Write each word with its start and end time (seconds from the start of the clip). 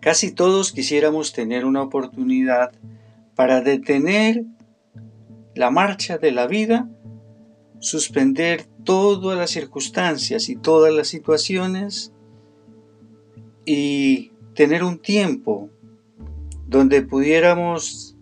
Casi 0.00 0.32
todos 0.32 0.72
quisiéramos 0.72 1.34
tener 1.34 1.66
una 1.66 1.82
oportunidad 1.82 2.72
para 3.34 3.60
detener 3.60 4.44
la 5.54 5.70
marcha 5.70 6.16
de 6.16 6.32
la 6.32 6.46
vida, 6.46 6.88
suspender 7.80 8.64
todas 8.84 9.36
las 9.36 9.50
circunstancias 9.50 10.48
y 10.48 10.56
todas 10.56 10.94
las 10.94 11.08
situaciones 11.08 12.14
y 13.66 14.32
tener 14.54 14.84
un 14.84 14.98
tiempo 14.98 15.68
donde 16.66 17.02
pudiéramos 17.02 18.16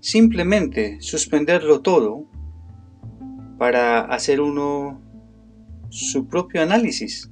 simplemente 0.00 1.00
suspenderlo 1.00 1.80
todo 1.80 2.26
para 3.56 4.00
hacer 4.00 4.42
uno 4.42 5.00
su 5.88 6.26
propio 6.26 6.60
análisis, 6.60 7.30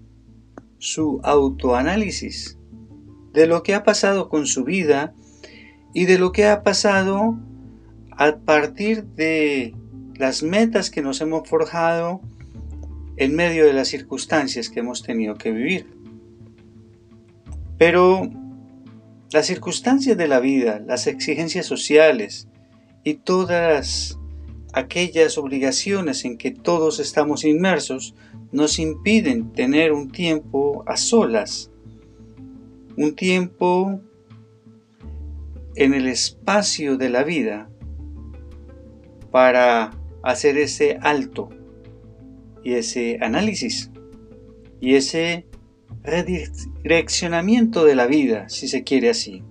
su 0.78 1.20
autoanálisis 1.24 2.58
de 3.32 3.46
lo 3.46 3.62
que 3.62 3.74
ha 3.74 3.84
pasado 3.84 4.28
con 4.28 4.46
su 4.46 4.64
vida 4.64 5.14
y 5.94 6.04
de 6.04 6.18
lo 6.18 6.32
que 6.32 6.46
ha 6.46 6.62
pasado 6.62 7.38
a 8.10 8.36
partir 8.36 9.04
de 9.04 9.74
las 10.16 10.42
metas 10.42 10.90
que 10.90 11.02
nos 11.02 11.20
hemos 11.20 11.48
forjado 11.48 12.20
en 13.16 13.34
medio 13.34 13.66
de 13.66 13.72
las 13.72 13.88
circunstancias 13.88 14.68
que 14.68 14.80
hemos 14.80 15.02
tenido 15.02 15.34
que 15.36 15.50
vivir. 15.50 15.86
Pero 17.78 18.30
las 19.32 19.46
circunstancias 19.46 20.16
de 20.16 20.28
la 20.28 20.40
vida, 20.40 20.80
las 20.86 21.06
exigencias 21.06 21.66
sociales 21.66 22.48
y 23.02 23.14
todas 23.14 24.18
aquellas 24.72 25.36
obligaciones 25.38 26.24
en 26.24 26.38
que 26.38 26.50
todos 26.50 27.00
estamos 27.00 27.44
inmersos 27.44 28.14
nos 28.52 28.78
impiden 28.78 29.52
tener 29.52 29.92
un 29.92 30.10
tiempo 30.10 30.84
a 30.86 30.96
solas 30.96 31.71
un 32.96 33.14
tiempo 33.14 34.00
en 35.76 35.94
el 35.94 36.06
espacio 36.06 36.96
de 36.96 37.08
la 37.08 37.24
vida 37.24 37.70
para 39.30 39.90
hacer 40.22 40.58
ese 40.58 40.98
alto 41.00 41.48
y 42.62 42.74
ese 42.74 43.18
análisis 43.20 43.90
y 44.80 44.94
ese 44.94 45.46
redireccionamiento 46.02 47.84
de 47.84 47.94
la 47.94 48.06
vida, 48.06 48.48
si 48.48 48.68
se 48.68 48.82
quiere 48.82 49.10
así. 49.10 49.42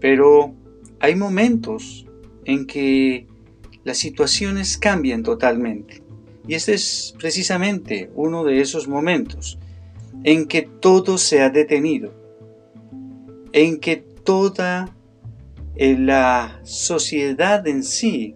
Pero 0.00 0.54
hay 0.98 1.14
momentos 1.14 2.06
en 2.44 2.66
que 2.66 3.26
las 3.84 3.98
situaciones 3.98 4.76
cambian 4.76 5.22
totalmente. 5.22 6.02
Y 6.46 6.54
este 6.54 6.74
es 6.74 7.14
precisamente 7.18 8.10
uno 8.14 8.44
de 8.44 8.60
esos 8.60 8.88
momentos 8.88 9.58
en 10.24 10.46
que 10.46 10.62
todo 10.62 11.18
se 11.18 11.42
ha 11.42 11.50
detenido, 11.50 12.12
en 13.52 13.80
que 13.80 13.96
toda 13.96 14.94
eh, 15.76 15.96
la 15.98 16.60
sociedad 16.64 17.66
en 17.66 17.82
sí 17.82 18.34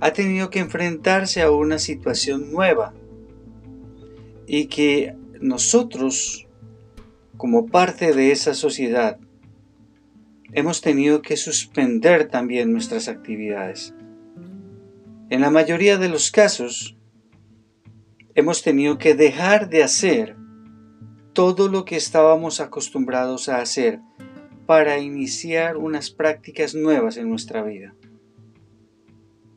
ha 0.00 0.12
tenido 0.12 0.50
que 0.50 0.60
enfrentarse 0.60 1.42
a 1.42 1.50
una 1.50 1.78
situación 1.78 2.52
nueva 2.52 2.94
y 4.46 4.66
que 4.66 5.14
nosotros, 5.40 6.46
como 7.36 7.66
parte 7.66 8.12
de 8.12 8.32
esa 8.32 8.54
sociedad, 8.54 9.18
hemos 10.52 10.80
tenido 10.80 11.22
que 11.22 11.36
suspender 11.36 12.28
también 12.28 12.72
nuestras 12.72 13.08
actividades. 13.08 13.94
En 15.30 15.40
la 15.42 15.50
mayoría 15.50 15.98
de 15.98 16.08
los 16.08 16.30
casos, 16.30 16.96
hemos 18.34 18.62
tenido 18.62 18.98
que 18.98 19.14
dejar 19.14 19.68
de 19.68 19.82
hacer 19.82 20.37
todo 21.38 21.68
lo 21.68 21.84
que 21.84 21.94
estábamos 21.94 22.58
acostumbrados 22.58 23.48
a 23.48 23.60
hacer 23.60 24.00
para 24.66 24.98
iniciar 24.98 25.76
unas 25.76 26.10
prácticas 26.10 26.74
nuevas 26.74 27.16
en 27.16 27.30
nuestra 27.30 27.62
vida. 27.62 27.94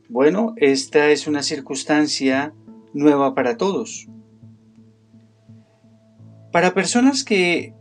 Bueno, 0.08 0.54
esta 0.58 1.10
es 1.10 1.26
una 1.26 1.42
circunstancia 1.42 2.54
nueva 2.94 3.34
para 3.34 3.56
todos. 3.56 4.06
Para 6.52 6.72
personas 6.72 7.24
que 7.24 7.74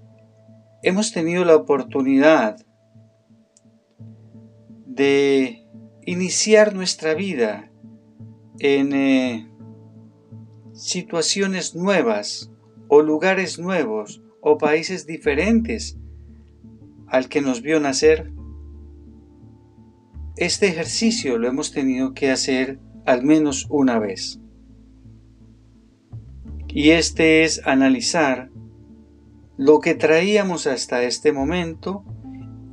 hemos 0.81 1.11
tenido 1.11 1.45
la 1.45 1.55
oportunidad 1.55 2.57
de 4.87 5.63
iniciar 6.07 6.73
nuestra 6.73 7.13
vida 7.13 7.71
en 8.57 8.93
eh, 8.93 9.47
situaciones 10.73 11.75
nuevas, 11.75 12.51
o 12.93 13.01
lugares 13.01 13.57
nuevos 13.57 14.21
o 14.41 14.57
países 14.57 15.07
diferentes 15.07 15.97
al 17.07 17.29
que 17.29 17.39
nos 17.39 17.61
vio 17.61 17.79
nacer. 17.79 18.33
Este 20.35 20.67
ejercicio 20.67 21.37
lo 21.37 21.47
hemos 21.47 21.71
tenido 21.71 22.13
que 22.13 22.31
hacer 22.31 22.79
al 23.05 23.23
menos 23.23 23.65
una 23.69 23.97
vez. 23.97 24.41
Y 26.67 26.89
este 26.89 27.45
es 27.45 27.65
analizar 27.65 28.49
lo 29.55 29.79
que 29.79 29.95
traíamos 29.95 30.67
hasta 30.67 31.03
este 31.03 31.31
momento 31.31 32.03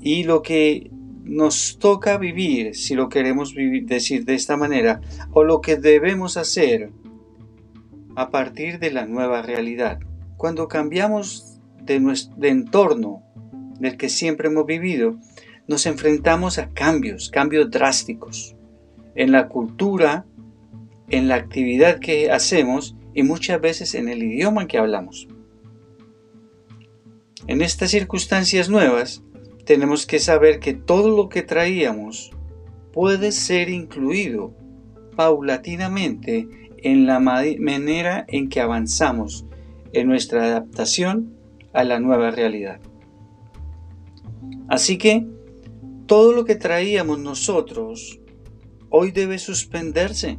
y 0.01 0.25
lo 0.25 0.43
que 0.43 0.91
nos 1.23 1.79
toca 1.79 2.19
vivir, 2.19 2.75
si 2.75 2.97
lo 2.97 3.09
queremos 3.09 3.55
decir 3.55 4.25
de 4.25 4.35
esta 4.35 4.57
manera, 4.57 5.01
o 5.31 5.45
lo 5.45 5.61
que 5.61 5.77
debemos 5.77 6.37
hacer 6.37 6.91
a 8.17 8.31
partir 8.31 8.81
de 8.81 8.91
la 8.91 9.07
nueva 9.07 9.43
realidad. 9.43 10.01
Cuando 10.39 10.69
cambiamos 10.69 11.59
de, 11.83 11.97
entorno 12.49 13.25
del 13.81 13.97
que 13.97 14.09
siempre 14.09 14.47
hemos 14.47 14.67
vivido, 14.67 15.19
nos 15.67 15.85
enfrentamos 15.85 16.59
a 16.59 16.71
cambios, 16.71 17.29
cambios 17.29 17.69
drásticos 17.73 18.55
en 19.17 19.33
la 19.33 19.49
cultura, 19.49 20.27
en 21.09 21.27
la 21.27 21.35
actividad 21.35 21.99
que 21.99 22.31
hacemos 22.31 22.95
y 23.15 23.25
muchas 23.25 23.61
veces 23.61 23.97
en 23.97 24.09
el 24.09 24.23
idioma 24.23 24.63
en 24.63 24.69
que 24.69 24.79
hablamos. 24.79 25.27
En 27.49 27.61
estas 27.61 27.91
circunstancias 27.91 28.69
nuevas, 28.69 29.25
tenemos 29.65 30.07
que 30.07 30.21
saber 30.21 30.61
que 30.61 30.73
todo 30.73 31.17
lo 31.17 31.29
que 31.29 31.43
traíamos 31.43 32.31
puede 32.93 33.33
ser 33.33 33.71
incluido 33.71 34.55
paulatinamente 35.17 36.47
en 36.77 37.07
la 37.07 37.19
manera 37.19 38.25
en 38.29 38.49
que 38.49 38.61
avanzamos 38.61 39.45
en 39.93 40.09
nuestra 40.09 40.45
adaptación 40.45 41.35
a 41.73 41.85
la 41.85 42.01
nueva 42.01 42.31
realidad. 42.31 42.81
Así 44.69 44.99
que 44.99 45.27
todo 46.07 46.33
lo 46.33 46.45
que 46.45 46.55
traíamos 46.55 47.19
nosotros 47.19 48.21
hoy 48.91 49.11
debe 49.11 49.39
suspenderse 49.39 50.39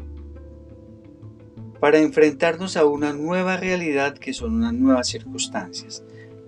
para 1.79 1.99
enfrentarnos 1.99 2.75
a 2.77 2.85
una 2.85 3.13
nueva 3.13 3.57
realidad 3.57 4.17
que 4.17 4.33
son 4.33 4.55
unas 4.55 4.73
nuevas 4.73 5.07
circunstancias. 5.07 6.03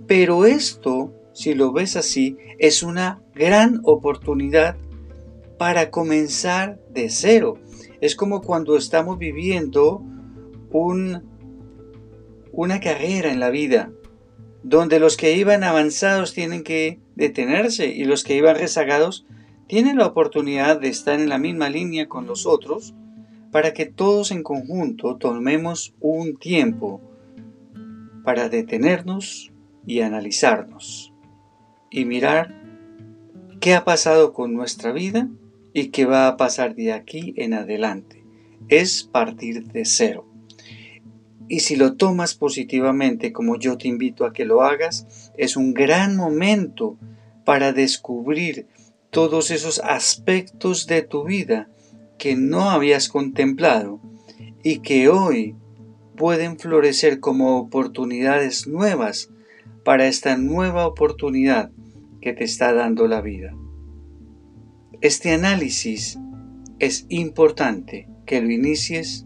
Pero 0.07 0.45
esto, 0.45 1.13
si 1.33 1.53
lo 1.53 1.71
ves 1.71 1.95
así, 1.95 2.37
es 2.59 2.83
una 2.83 3.21
gran 3.33 3.81
oportunidad 3.83 4.75
para 5.57 5.89
comenzar 5.89 6.79
de 6.91 7.09
cero. 7.09 7.57
Es 8.01 8.15
como 8.15 8.41
cuando 8.41 8.75
estamos 8.75 9.17
viviendo 9.17 10.03
un 10.71 11.30
una 12.51 12.79
carrera 12.79 13.31
en 13.31 13.39
la 13.39 13.49
vida, 13.49 13.91
donde 14.63 14.99
los 14.99 15.17
que 15.17 15.35
iban 15.35 15.63
avanzados 15.63 16.33
tienen 16.33 16.63
que 16.63 16.99
detenerse 17.15 17.87
y 17.87 18.03
los 18.03 18.23
que 18.23 18.35
iban 18.35 18.55
rezagados 18.55 19.25
tienen 19.67 19.97
la 19.97 20.07
oportunidad 20.07 20.79
de 20.79 20.89
estar 20.89 21.19
en 21.19 21.29
la 21.29 21.37
misma 21.37 21.69
línea 21.69 22.07
con 22.07 22.27
los 22.27 22.45
otros 22.45 22.93
para 23.51 23.73
que 23.73 23.85
todos 23.85 24.31
en 24.31 24.43
conjunto 24.43 25.17
tomemos 25.17 25.93
un 25.99 26.37
tiempo 26.37 27.01
para 28.23 28.49
detenernos 28.49 29.51
y 29.85 30.01
analizarnos 30.01 31.13
y 31.89 32.05
mirar 32.05 32.61
qué 33.59 33.73
ha 33.73 33.83
pasado 33.83 34.33
con 34.33 34.53
nuestra 34.53 34.91
vida 34.91 35.29
y 35.73 35.87
qué 35.87 36.05
va 36.05 36.27
a 36.27 36.37
pasar 36.37 36.75
de 36.75 36.93
aquí 36.93 37.33
en 37.37 37.53
adelante. 37.53 38.23
Es 38.67 39.03
partir 39.03 39.65
de 39.71 39.85
cero. 39.85 40.30
Y 41.51 41.59
si 41.59 41.75
lo 41.75 41.95
tomas 41.95 42.33
positivamente 42.33 43.33
como 43.33 43.59
yo 43.59 43.77
te 43.77 43.89
invito 43.89 44.23
a 44.23 44.31
que 44.31 44.45
lo 44.45 44.61
hagas, 44.61 45.33
es 45.35 45.57
un 45.57 45.73
gran 45.73 46.15
momento 46.15 46.97
para 47.43 47.73
descubrir 47.73 48.67
todos 49.09 49.51
esos 49.51 49.79
aspectos 49.83 50.87
de 50.87 51.01
tu 51.01 51.25
vida 51.25 51.67
que 52.17 52.37
no 52.37 52.69
habías 52.69 53.09
contemplado 53.09 53.99
y 54.63 54.79
que 54.79 55.09
hoy 55.09 55.57
pueden 56.15 56.57
florecer 56.57 57.19
como 57.19 57.57
oportunidades 57.59 58.65
nuevas 58.65 59.29
para 59.83 60.07
esta 60.07 60.37
nueva 60.37 60.87
oportunidad 60.87 61.69
que 62.21 62.31
te 62.31 62.45
está 62.45 62.71
dando 62.71 63.09
la 63.09 63.19
vida. 63.19 63.53
Este 65.01 65.33
análisis 65.33 66.17
es 66.79 67.07
importante 67.09 68.07
que 68.25 68.39
lo 68.39 68.49
inicies 68.49 69.25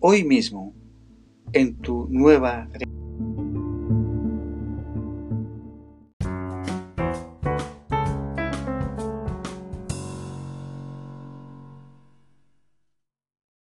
hoy 0.00 0.22
mismo 0.22 0.74
en 1.52 1.76
tu 1.76 2.06
nueva 2.10 2.68